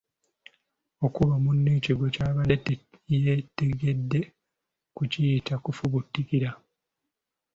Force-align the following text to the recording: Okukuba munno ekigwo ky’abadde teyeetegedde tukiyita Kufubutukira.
Okukuba 1.05 1.35
munno 1.43 1.69
ekigwo 1.77 2.05
ky’abadde 2.15 2.55
teyeetegedde 2.67 4.19
tukiyita 4.95 5.53
Kufubutukira. 5.63 6.49